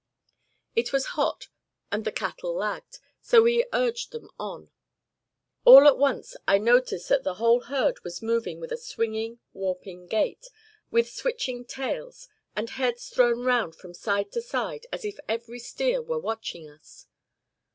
It 0.75 0.91
was 0.91 1.05
hot, 1.13 1.47
and 1.91 2.05
the 2.05 2.11
cattle 2.11 2.55
lagged, 2.55 2.97
so 3.21 3.43
we 3.43 3.67
urged 3.71 4.11
them 4.13 4.31
on. 4.39 4.71
All 5.63 5.85
at 5.87 5.95
once 5.99 6.35
I 6.47 6.57
noticed 6.57 7.07
that 7.09 7.21
the 7.23 7.35
whole 7.35 7.59
herd 7.59 8.03
was 8.03 8.19
moving 8.19 8.59
with 8.59 8.71
a 8.71 8.77
swinging, 8.77 9.41
warping 9.53 10.07
gait, 10.07 10.47
with 10.89 11.11
switching 11.11 11.65
tails, 11.65 12.27
and 12.55 12.71
heads 12.71 13.09
thrown 13.09 13.43
round 13.45 13.75
from 13.75 13.93
side 13.93 14.31
to 14.31 14.41
side 14.41 14.87
as 14.91 15.05
if 15.05 15.19
every 15.27 15.59
steer 15.59 16.01
were 16.01 16.17
watching 16.17 16.67
us. 16.67 17.05